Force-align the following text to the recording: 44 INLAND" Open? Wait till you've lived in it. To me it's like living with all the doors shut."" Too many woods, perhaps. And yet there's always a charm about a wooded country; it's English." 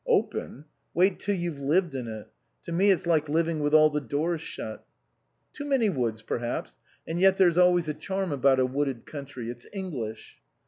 44 0.07 0.15
INLAND" 0.41 0.53
Open? 0.61 0.65
Wait 0.95 1.19
till 1.19 1.35
you've 1.35 1.59
lived 1.61 1.93
in 1.93 2.07
it. 2.07 2.27
To 2.63 2.71
me 2.71 2.89
it's 2.89 3.05
like 3.05 3.29
living 3.29 3.59
with 3.59 3.75
all 3.75 3.91
the 3.91 4.01
doors 4.01 4.41
shut."" 4.41 4.83
Too 5.53 5.63
many 5.63 5.91
woods, 5.91 6.23
perhaps. 6.23 6.79
And 7.07 7.19
yet 7.21 7.37
there's 7.37 7.59
always 7.59 7.87
a 7.87 7.93
charm 7.93 8.31
about 8.31 8.59
a 8.59 8.65
wooded 8.65 9.05
country; 9.05 9.51
it's 9.51 9.67
English." 9.71 10.39